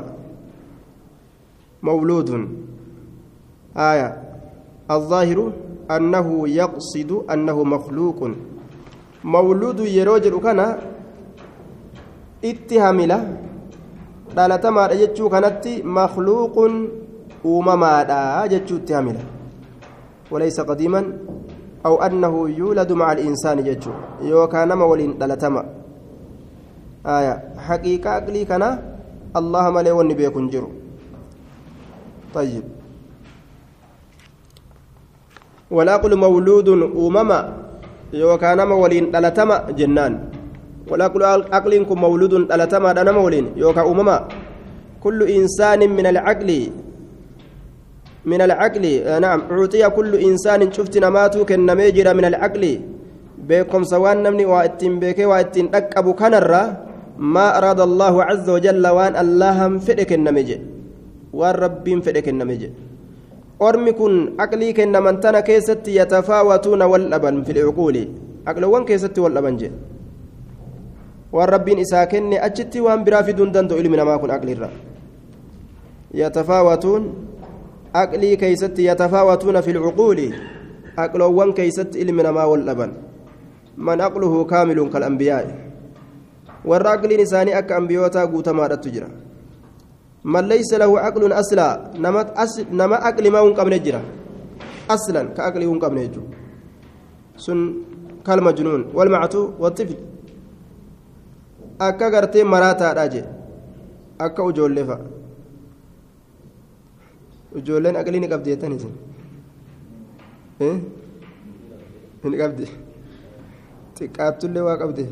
مولود. 1.82 2.30
آية. 3.76 4.08
الظاهر 4.90 5.38
أنه 5.90 6.48
يقصد 6.48 7.10
أنه 7.30 7.64
مخلوق. 7.64 8.30
مولود 9.24 9.80
يروجر 9.80 10.34
كان 10.38 10.60
اتهامله 12.44 13.18
دلتما 14.36 14.82
جتشو 14.94 15.28
كانت 15.28 15.64
مخلوق. 15.84 16.56
أومما 17.44 17.92
جتشو 18.46 18.76
اتهامله 18.76 19.22
وليس 20.30 20.60
قديما. 20.60 21.02
أو 21.86 21.94
أنه 22.06 22.34
يولد 22.60 22.90
مع 23.00 23.08
الإنسان 23.16 23.56
جتشو. 23.66 23.92
يوكا 24.30 24.64
نما 24.70 24.84
ولين 24.90 25.18
دلتما. 25.20 25.62
آية. 27.06 27.34
حقيقة 27.66 28.08
أقلي 28.18 28.42
كان 28.50 28.64
الله 29.38 29.64
ملي 29.70 29.90
والنبي 29.94 30.26
كنجرو 30.34 30.68
طيب. 32.34 32.64
والعقل 35.70 36.12
مولود 36.26 36.68
أمما 37.06 37.38
يوكا 38.12 38.54
نما 38.58 38.74
ولين 38.82 39.04
دلتما 39.14 39.56
جنان. 39.78 40.12
والعقل 40.90 41.22
عقلكم 41.54 41.96
مولود 42.06 42.32
دلتما 42.50 42.88
دنما 42.98 43.20
ولين. 43.26 43.46
يوكا 43.62 43.82
أمما 43.90 44.16
كل 45.04 45.18
إنسان 45.38 45.80
من 45.96 46.06
العقل 46.06 46.50
من 48.26 48.40
العقل 48.46 48.84
نعم 49.24 49.40
أعطي 49.50 49.82
كل 49.96 50.12
إنسان 50.28 50.60
شفت 50.76 50.94
نماتو 51.04 51.40
كنميجر 51.48 52.06
من 52.18 52.24
العقل 52.30 52.64
waa 53.46 54.64
ittiin 54.68 54.98
beekee 55.00 55.26
waa 55.30 55.40
ittiin 55.44 55.70
dhaqqabu 55.74 56.14
kanarraa 56.20 56.66
maa 57.34 57.50
araada 57.58 57.82
allaahu 57.88 58.18
caza 58.28 58.52
wajalla 58.56 58.90
waan 58.98 59.14
allahan 59.22 59.78
fedhe 59.86 60.04
kenname 60.10 60.42
jedhe 60.48 60.66
waan 61.40 61.54
rabbiin 61.64 62.00
fedhe 62.06 62.22
kenname 62.26 62.54
jedhe 62.62 62.74
ormi 63.68 63.92
kun 64.00 64.14
aqlii 64.44 64.72
kennaman 64.78 65.20
tana 65.24 65.42
keessatti 65.48 65.96
yatafaawatuuna 65.96 66.90
wal 66.92 67.06
dhaban 67.12 67.44
fil 67.46 67.60
cuquuli 67.68 68.02
aqlowwan 68.50 68.84
keessatti 68.90 69.20
wal 69.24 69.34
dhaban 69.38 69.56
jedhe 69.62 69.76
waan 71.36 71.48
rabbiin 71.54 71.78
isaa 71.84 72.06
kenne 72.12 72.36
achitti 72.48 72.84
waan 72.86 73.04
biraa 73.06 73.22
fiduun 73.28 73.54
danda'u 73.56 73.80
ilmi 73.82 73.96
namaa 74.02 74.18
kun 74.18 74.30
aqliirra 74.36 74.68
yatafaawatuun 76.22 77.02
aqlii 78.02 78.36
keeysatti 78.42 78.88
yatafaawatuuna 78.88 79.62
fi 79.66 79.72
lcuquuli 79.76 80.26
aqloowwan 81.04 81.54
keeysatti 81.58 82.00
ilmi 82.04 82.22
namaa 82.28 82.46
wal 82.52 82.64
dhaban 82.68 82.92
man 83.76 84.00
aqluhu 84.08 84.44
kaamilun 84.52 84.90
kalambiyaai 84.94 85.54
warra 86.70 86.92
aqliin 86.96 87.20
isaanii 87.26 87.56
akka 87.60 87.76
ambiyootaa 87.80 88.26
guutamaadhattu 88.32 88.94
jira 88.96 89.08
man 90.34 90.48
laysa 90.52 90.78
lahu 90.82 90.98
aqlun 91.08 91.32
aslaa 91.42 91.72
nama 92.80 92.96
aqli 93.10 93.30
maa 93.36 93.44
hin 93.46 93.54
qabne 93.60 93.78
jira 93.88 94.00
aslan 94.96 95.34
ka 95.36 95.50
aqlii 95.50 95.68
hin 95.72 95.80
qabne 95.84 96.06
jechuu 96.06 96.26
sun 97.46 97.60
kalmajnuun 98.28 98.86
walmactuu 98.98 99.44
watifl 99.64 99.94
akka 101.88 102.10
gartee 102.14 102.44
maraataadha 102.54 103.08
jee 103.14 103.24
akka 104.26 104.48
ujoollee 104.50 104.86
fa'a 104.90 105.15
ijoolleen 107.60 107.96
aqlii 108.00 108.20
ni 108.22 108.28
qabdi 108.32 108.48
jettan 108.52 108.72
isin 108.76 108.92
ni 112.30 112.36
qabdi 112.42 112.64
xiqqaattullee 113.98 114.64
waa 114.68 114.76
qabde 114.82 115.04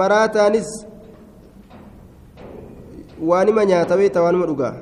maraataanis 0.00 0.68
waanima 3.30 3.62
nyaata 3.70 3.94
beeyta 4.00 4.22
waanuma 4.24 4.46
dhugaa 4.50 4.74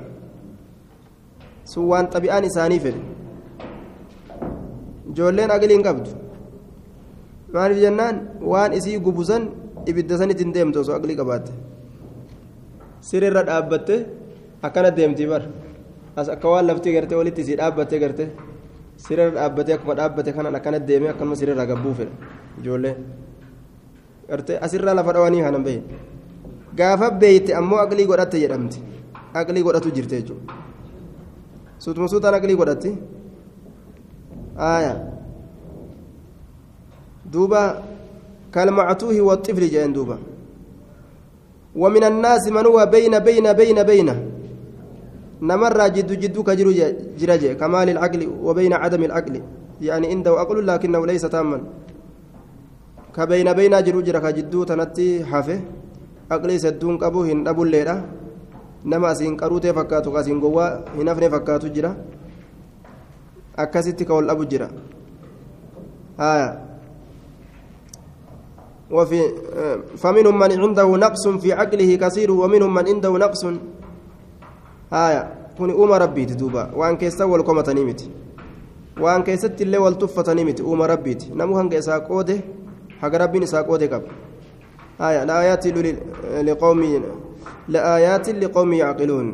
sun 1.71 1.85
waan 1.91 2.05
xabi'aan 2.13 2.43
isaanii 2.49 2.79
fedhe 2.85 3.01
ijoolleen 5.11 5.51
aqlii 5.57 5.75
hin 5.77 5.85
qabdu 5.89 6.09
maaliif 7.53 7.79
jennaan 7.85 8.15
waan 8.51 8.71
isii 8.79 8.99
gubusan 9.07 9.43
ibidda 9.91 10.15
sanitti 10.21 10.43
hin 10.45 10.53
deemtu 10.57 10.77
osoo 10.83 10.95
aqlii 10.99 11.17
qabaatte 11.21 11.51
sirrirra 13.09 13.43
dhaabbatte 13.49 13.95
akkana 14.67 14.89
deemti 14.97 15.25
bara 15.31 15.47
as 16.19 16.27
akka 16.33 16.47
waan 16.53 16.65
laftii 16.69 16.93
gartee 16.97 17.17
walitti 17.19 17.41
isii 17.45 17.55
dhaabbattee 17.61 17.99
gartee 18.03 18.27
sirrirra 19.05 19.31
dhaabbatee 19.37 19.73
akkuma 19.77 19.93
dhaabbate 19.99 20.31
kanan 20.37 20.55
akkana 20.59 20.79
deemee 20.89 21.09
akkanuma 21.13 21.35
sirrirra 21.39 21.65
gabbuu 21.71 21.93
fedha 21.99 22.13
ijoollee 22.61 22.95
gartee 24.29 24.57
asirraa 24.65 24.93
lafa 24.99 25.11
dhawanii 25.17 25.41
kanan 25.47 25.63
bahe 25.67 25.79
gaafa 26.79 27.07
beeyte 27.21 27.51
ammoo 27.59 27.79
aqlii 27.85 28.05
godhatte 28.11 28.37
jedhamti 28.43 28.79
aqlii 29.41 29.63
godhatu 29.67 29.89
jirte 29.97 30.15
jechuudha 30.21 30.53
suutuma 31.83 32.07
suutaan 32.13 32.35
aqlii 32.39 32.57
godhatti 32.61 32.91
aayaa 34.69 34.97
duuba 37.33 37.61
kalmactuuhi 38.51 39.21
waxifli 39.29 39.69
jedhen 39.75 39.93
duuba 39.99 40.17
ومن 41.77 42.03
الناس 42.03 42.43
من 42.49 42.65
هو 42.65 42.79
بين 42.89 43.13
بين 43.19 43.45
بين 43.53 43.77
بين 43.83 44.09
نمر 45.41 45.79
جد 45.87 46.11
جد 46.19 46.37
كجر 46.41 46.67
جرج 47.19 47.43
كمال 47.57 47.89
العقل 47.89 48.21
وبين 48.41 48.73
عدم 48.73 49.03
العقل. 49.03 49.35
يعني 49.81 50.05
عنده 50.07 50.31
عقل 50.31 50.67
لكنه 50.67 51.05
ليس 51.05 51.21
تاما. 51.21 51.59
كبين 53.15 53.53
بين 53.53 53.73
جرو 53.83 54.01
جرك 54.01 54.25
جدو 54.37 54.63
تنتي 54.63 55.25
حافه. 55.25 55.59
عقلي 56.31 56.57
سدون 56.59 56.97
قبو 56.97 57.23
هن 57.23 57.47
أبو 57.47 57.63
الليلة. 57.63 57.95
نما 58.85 59.13
سين 59.13 59.37
قروته 59.37 59.71
فكاتو 59.71 60.09
قاسين 60.15 60.39
غوا 60.39 60.67
هنفني 60.97 61.29
فكاتو 61.29 61.67
جرا. 61.67 61.91
akkasitti 63.57 64.05
ka 64.05 64.13
wal 64.13 64.29
dhabu 64.29 64.45
jira 64.45 64.69
وفي 68.87 69.19
فمنهم 69.99 70.39
من 70.39 70.51
عنده 70.63 70.87
نقص 70.87 71.27
في 71.43 71.51
عقله 71.51 71.95
كثير 71.95 72.31
ومنهم 72.31 72.71
من 72.73 72.87
عنده 72.87 73.11
نقص 73.17 73.43
آية 74.93 75.21
كوني 75.57 75.73
أم 75.73 75.91
ربي 75.91 76.25
تدوبا 76.25 76.71
وأن 76.75 76.97
كيسا 76.97 77.25
والكومة 77.25 77.67
نيمت 77.73 78.09
وأن 78.99 79.23
كيست 79.23 79.61
اللي 79.61 79.77
والتفة 79.77 80.33
نيمت 80.33 80.61
أم 80.61 80.81
ربي 80.81 81.17
نمو 81.35 81.59
هنك 81.59 81.73
إساقوده 81.73 82.37
حق 83.01 83.15
ربي 83.15 83.43
إساقوده 83.43 83.85
كب 83.85 84.03
آية 85.01 85.23
لآيات 85.23 85.67
لقوم 86.47 86.79
لآيات 87.67 88.29
لقوم 88.29 88.73
يعقلون 88.73 89.27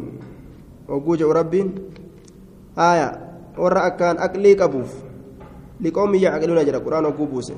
وجوج 0.89 1.21
ربي 1.23 1.71
آية 2.77 3.09
ورا 3.57 3.87
أكان 3.87 4.17
أقلي 4.17 4.55
كبوف 4.55 4.91
لقوم 5.81 6.15
يعقلون 6.15 6.65
جرى 6.65 6.77
قرآن 6.77 7.05
وكوبوسه 7.05 7.55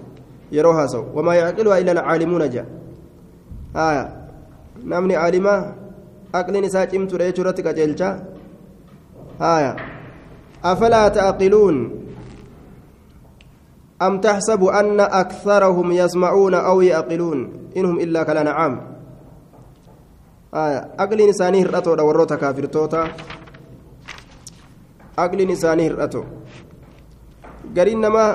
yeroo 0.52 0.74
haasawu 0.74 1.06
wamaa 1.18 1.36
yacqiluhaa 1.36 1.80
illa 1.80 1.92
alcaalimuuna 1.92 2.48
jea 2.48 2.66
haya 3.74 4.12
namni 4.84 5.14
caalimaa 5.14 5.74
aqliin 6.40 6.68
isaa 6.70 6.88
cimtuudha 6.92 7.28
jechuu 7.30 7.44
irratti 7.44 7.68
qaceelcha 7.68 8.10
haya 9.44 9.72
afalaa 10.72 11.08
tacqiluun 11.18 11.78
أم 14.02 14.20
تحسب 14.22 14.64
أن 14.64 15.00
أكثرهم 15.00 15.92
يسمعون 15.92 16.54
أو 16.54 16.82
يعقلون 16.82 17.40
إنهم 17.78 18.00
إلا 18.00 18.24
كالأنعام 18.24 18.74
آية 20.54 20.80
أقل 21.00 21.22
إنساني 21.22 21.64
هرأتو 21.64 21.96
دوروتا 21.96 22.36
كافر 22.36 22.66
توتا 22.66 23.04
أقل 25.20 25.40
إنساني 25.42 25.88
هرأتو 25.88 26.24
قرين 27.78 28.02
نما 28.02 28.26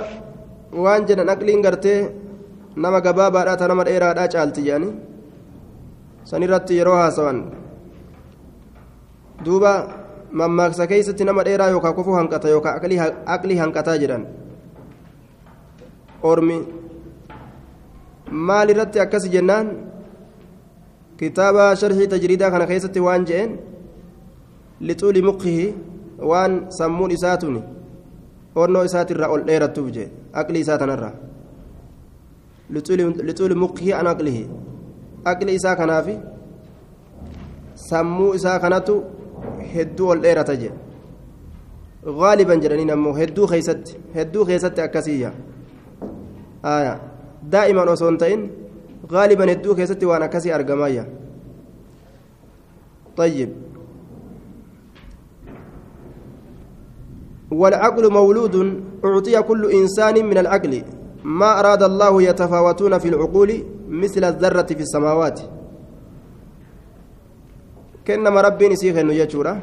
jedhan 1.09 1.29
aqliin 1.29 1.63
gartee 1.67 2.15
nama 2.77 3.01
gabaabaadhaa 3.03 3.59
ta 3.59 3.69
nama 3.69 3.85
dheeraadhaa 3.85 4.29
caalti 4.31 4.63
jedhani 4.63 4.89
san 6.25 6.43
irratti 6.47 6.79
yeroo 6.79 6.95
haasawan 6.95 7.39
duuba 9.44 9.72
mammaaksa 10.33 10.87
keeysatti 10.87 11.24
nama 11.24 11.44
dheeraa 11.44 11.70
yookaa 11.74 11.92
kofuu 11.92 12.14
hanqata 12.14 12.48
yookaa 12.55 12.74
aqlii 13.35 13.59
hanqataa 13.62 13.96
jedhan 14.03 14.26
ormi 16.22 16.59
maal 18.31 18.70
irratti 18.74 19.00
akkas 19.07 19.26
jennaan 19.35 19.66
kitaaba 21.22 21.64
sharxii 21.83 22.09
tajriidaa 22.14 22.50
kana 22.50 22.66
keessatti 22.70 23.00
waan 23.07 23.26
je'een 23.31 23.59
lixuuli 24.88 25.22
muqihi 25.29 25.66
waan 26.33 26.53
sammuun 26.79 27.11
isaa 27.16 27.37
tuni 27.42 27.62
onnoo 28.55 28.85
isaatirraa 28.90 29.29
ol 29.35 29.42
dheerattuuf 29.48 29.88
jee 29.96 30.09
aqli 30.42 30.61
isaa 30.64 30.79
tanarraa 30.83 31.12
lixuuli 33.29 33.55
muqihi 33.64 33.92
an 34.00 34.07
aqlihi 34.12 34.42
aqli 35.33 35.55
isaa 35.61 35.76
kanaafi 35.81 36.14
sammuu 37.88 38.35
isaa 38.38 38.59
kanatu 38.64 38.94
hedduu 39.74 40.09
ol 40.12 40.20
dheerata 40.20 40.54
jee. 40.62 40.72
غالبا 42.06 42.54
جرانين 42.54 42.90
أمو 42.90 43.11
هدو 43.11 43.46
خيست 43.46 43.96
هدو 44.16 44.44
خيست 44.44 44.78
أكاسية 44.78 45.35
آية 46.64 47.00
دائما 47.42 47.92
أصونتين 47.92 48.50
غالبا 49.12 49.52
هدو 49.52 49.74
خيست 49.74 50.04
وأنا 50.04 50.26
كسي 50.26 50.54
أرقمايا 50.54 51.09
طيب 53.16 53.52
والعقل 57.50 58.12
مولود 58.12 58.85
أعطي 59.04 59.42
كل 59.42 59.70
إنسان 59.70 60.26
من 60.26 60.38
العقل 60.38 60.83
ما 61.24 61.61
أراد 61.61 61.83
الله 61.83 62.22
يتفاوتون 62.22 62.98
في 62.98 63.09
العقول 63.09 63.64
مثل 63.88 64.24
الذرة 64.24 64.66
في 64.66 64.80
السماوات 64.80 65.40
كأنما 68.11 68.40
ربي 68.40 68.75
نسيخ 68.75 68.96
يجورا. 68.99 69.55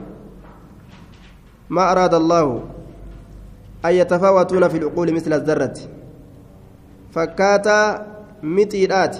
ما 1.69 1.91
أراد 1.91 2.13
الله 2.13 2.47
أن 3.85 3.93
يتفاوتون 3.93 4.63
في 4.71 4.77
العقول 4.77 5.07
مثل 5.13 5.31
الذرة. 5.33 5.77
فكاتا 7.11 7.79
متيرات 8.43 9.15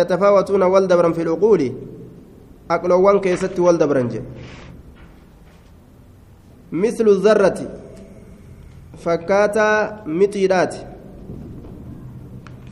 يتفاوتون 0.00 0.62
والدبرا 0.62 1.10
في 1.12 1.22
العقول. 1.22 1.62
أقلوان 2.70 3.16
كيست 3.20 3.58
والدبرا 3.58 4.02
مثل 6.72 7.06
الذرة. 7.08 7.58
فكاتا 8.96 10.02
متيرات 10.06 10.74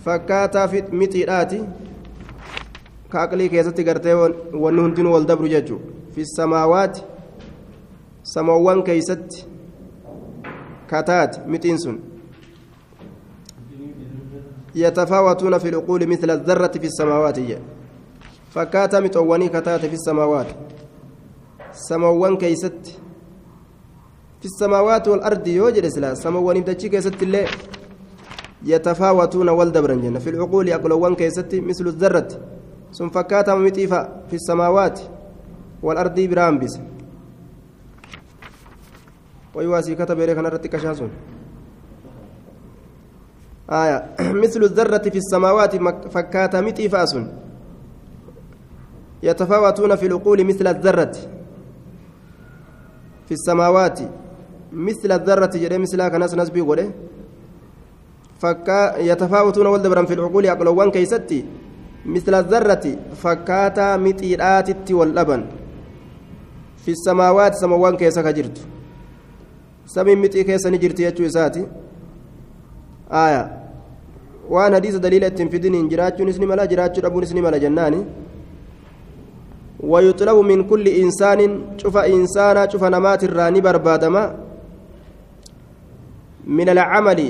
فكاتا 0.05 0.63
متيرات 0.93 1.53
كأقلي 3.15 3.49
كيست 3.49 3.79
قرتي 3.89 4.15
ونهندن 4.63 5.07
والدبر 5.07 5.47
ججو 5.55 5.79
في 6.15 6.21
السماوات 6.27 6.99
سماوان 8.35 8.83
كيست 8.83 9.29
كتات 10.91 11.33
متين 11.53 11.79
سن 11.79 11.97
يتفاوتون 14.75 15.59
في 15.59 15.69
العقول 15.69 16.07
مثل 16.07 16.31
الذرة 16.31 16.75
في 16.83 16.87
السماوات 16.93 17.39
فكاتا 18.55 19.01
متواني 19.01 19.49
كتات 19.49 19.83
في 19.91 19.97
السماوات 20.01 20.47
سموان 21.73 22.37
كيست 22.37 22.81
في 24.41 24.47
السماوات 24.51 25.09
والأرض 25.09 25.47
يوجد 25.49 25.87
سلا 25.89 26.15
سموان 26.15 26.61
بدتشي 26.61 26.89
كيست 26.89 27.23
اللي 27.23 27.47
يتفاوتون 28.65 29.49
والدبرن 29.49 30.19
في 30.19 30.31
العقول 30.31 30.71
أقلوان 30.71 31.15
كيست 31.15 31.51
مثل 31.55 31.87
الذرة 31.87 32.54
ثم 32.99 33.09
فكاتا 33.09 33.55
متيفا 33.55 34.23
في 34.29 34.35
السماوات 34.37 35.01
والأرض 35.83 36.21
برامبس 36.21 36.79
ويواسي 39.55 39.95
كتب 39.95 40.21
إليك 40.21 40.39
نرتي 40.39 40.69
كشاسون 40.69 41.11
آية 43.71 44.15
مثل 44.21 44.63
الذرة 44.63 44.99
في 45.09 45.19
السماوات 45.19 45.77
فكاتا 46.11 46.61
متي 46.61 46.89
فاس 46.89 47.17
يتفاوتون 49.23 49.97
في 49.97 50.07
العقول 50.07 50.45
مثل 50.45 50.67
الذرة 50.67 51.17
في 53.27 53.33
السماوات 53.33 54.01
مثل 54.73 55.13
الذرة 55.13 55.51
جري 55.55 55.79
مثل 55.79 56.09
كناس 56.09 56.35
ناس 56.35 56.51
بيقول 56.51 56.91
فكا 58.39 58.99
يتفاوتون 58.99 59.67
والدبرا 59.67 60.05
في 60.05 60.15
العقول 60.15 60.47
أقلوان 60.47 60.91
كيستي 60.91 61.45
مثل 62.07 62.35
الذرة 62.35 62.85
فكاتا 63.23 63.97
متيرات 63.97 64.91
واللبن 64.93 65.43
في 66.85 66.91
السماوات 66.91 67.55
سموان 67.55 67.97
كيسا 67.97 68.23
كجرت 68.23 68.59
سمين 69.87 70.19
متي 70.19 70.45
كيسا 70.45 70.71
نجرت 70.71 71.01
يجو 71.01 71.27
إساتي 71.27 71.67
آية 73.11 73.65
waan 74.51 74.73
hadiisa 74.77 74.99
daliila 75.01 75.27
ittiin 75.33 75.49
fidiniin 75.49 75.89
jiraachuunis 75.89 76.39
ni 76.39 76.47
mala 76.47 76.67
jiraachuu 76.67 77.01
dhabuunis 77.01 77.33
ni 77.35 77.41
mala 77.41 77.59
jennaani. 77.59 78.05
ويطلب 79.81 80.37
من 80.37 80.65
كل 80.71 80.89
إنسان 80.89 81.41
شوف 81.77 81.97
إنسانا 81.97 82.69
شوف 82.73 82.85
نمات 82.85 83.25
الراني 83.25 83.61
بربادما 83.61 84.25
من 86.47 86.69
العمل 86.69 87.21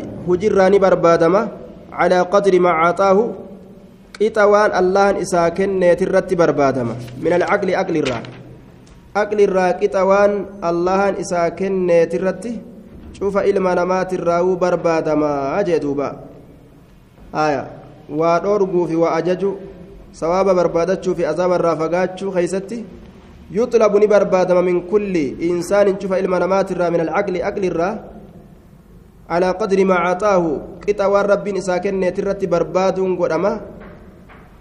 بربادما 4.21 4.23
أعطاه 4.23 4.71
قطوان 4.71 4.71
الله 4.79 5.23
إساكن 5.23 5.71
نيترت 5.83 6.35
بربادما. 6.35 6.95
من 7.19 7.33
العقل 7.33 7.69
أقل 7.75 7.97
الرا 7.97 8.21
أقل 9.17 9.39
الرا 9.41 9.69
قطوان 9.83 10.33
الله 10.65 11.21
إساكن 11.21 11.87
نيترت 11.87 12.45
شوف 13.19 13.35
إلما 13.39 13.75
نمات 13.75 14.11
الراو 14.15 14.55
بربادما. 14.55 15.61
أجدوبا 15.61 16.11
آية. 17.35 17.63
وأرجو 18.11 18.87
في 18.87 18.97
وأججو. 18.97 19.53
سواب 20.13 20.47
بربادتشو 20.55 21.15
في 21.15 21.27
عذاب 21.27 21.53
الرافقاتشو 21.53 22.31
خيستي. 22.31 22.85
يطلب 23.51 23.93
نبربادم 23.97 24.59
من 24.65 24.77
كل 24.87 25.15
إنسان. 25.43 25.87
شوف 26.01 26.13
إلما 26.13 26.39
نمات 26.39 26.71
الرا 26.71 26.89
من 26.95 27.01
العقل 27.01 27.35
أقل 27.43 27.65
الرا 27.65 27.91
على 29.31 29.49
قدر 29.51 29.79
ما 29.85 29.95
أعطاه. 29.95 30.45
قطوان 30.89 31.25
ربي 31.25 31.59
إساكن 31.59 31.95
نيترت 32.01 32.45
برباد 32.45 32.99
قدما. 33.21 33.53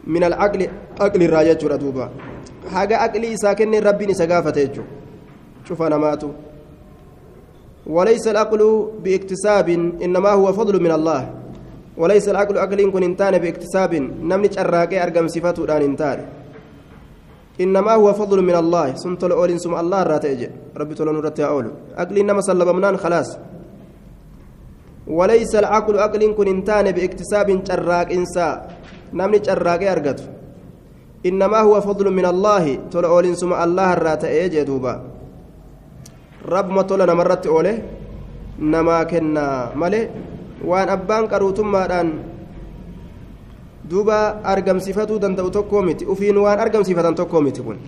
من 0.07 0.23
العقل 0.23 0.67
أقل 0.99 1.23
الرا 1.23 1.41
يجور 1.41 1.75
دوبا. 1.75 2.09
حاجة 2.73 3.05
أقل 3.05 3.25
إساكن 3.25 3.71
ربي 3.75 4.11
إساقافة 4.11 4.59
يجو 4.61 4.83
شوف 5.67 5.81
نماتو 5.81 6.29
وليس 7.87 8.27
العقل 8.27 8.61
باكتساب 9.03 9.69
إنما 10.05 10.29
هو 10.29 10.53
فضل 10.53 10.83
من 10.83 10.91
الله. 10.91 11.21
وليس 11.97 12.29
العقل 12.29 12.57
عقل 12.57 12.91
كن 12.91 13.03
انتان 13.03 13.37
باكتساب 13.37 13.93
نمني 14.29 14.51
شراكي 14.51 15.03
أرقم 15.03 15.27
صفاته 15.27 15.65
دان 15.65 15.81
انتان. 15.81 16.19
إنما 17.61 17.91
هو 17.91 18.13
فضل 18.13 18.41
من 18.41 18.55
الله. 18.55 18.95
سنت 18.95 19.23
الأول 19.23 19.59
سم 19.59 19.75
الله 19.75 20.03
راتج 20.03 20.41
ربي 20.77 20.93
تولى 20.95 21.11
نورت 21.11 21.39
أول 21.39 21.71
عقل 21.97 22.17
إنما 22.17 22.41
سلب 22.41 22.67
منان 22.67 22.97
خلاص. 22.97 23.37
وليس 25.07 25.55
العقل 25.55 25.99
عقل 25.99 26.33
كن 26.33 26.47
انتان 26.47 26.91
باكتساب 26.91 27.67
شراك 27.67 28.11
إنسا. 28.11 28.49
نمني 29.13 29.37
شراكي 29.45 29.91
أرقت 29.91 30.19
إنما 31.25 31.59
هو 31.67 31.81
فضل 31.81 32.05
من 32.13 32.25
الله 32.25 32.89
تولى 32.91 33.07
أول 33.07 33.25
سم 33.37 33.53
الله 33.53 33.89
راتج 33.93 34.55
دوبا 34.69 35.13
rabbuma 36.43 36.83
tola 36.83 37.07
namarratti 37.07 37.47
oole 37.47 37.73
namaa 38.59 39.05
kennaa 39.07 39.71
malee 39.79 40.11
waan 40.69 40.89
abbaan 40.91 41.27
qaruutummaadhaan 41.31 42.09
duuba 43.89 44.43
argamsiifatuu 44.43 45.21
danda'u 45.23 45.49
tokkoo 45.55 45.81
miti 45.87 46.03
ufiin 46.05 46.37
waan 46.37 46.59
argamsiifatan 46.59 47.15
tokkoo 47.15 47.41
miti 47.41 47.61
kun 47.63 47.79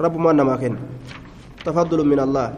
rabbumaan 0.00 0.36
namaa 0.40 0.56
kenna 0.62 0.80
tafaddulu 1.64 2.04
min 2.08 2.24
allah 2.24 2.48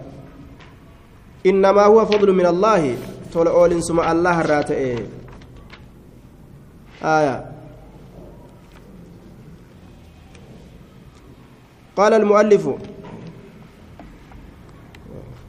innamaa 1.44 1.88
huwa 1.90 2.07
fadlu 2.07 2.33
min 2.35 2.46
allaahi 2.46 2.94
tola 3.35 3.51
oolinsuma 3.51 4.07
allah 4.07 4.38
irraa 4.44 4.62
ta'e 4.70 4.94
آية 7.03 7.52
قال 12.03 12.15
المؤلف 12.15 12.69